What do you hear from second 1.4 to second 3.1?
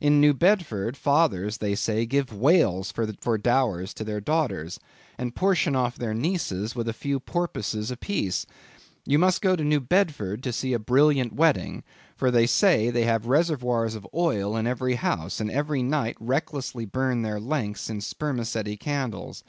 they say, give whales for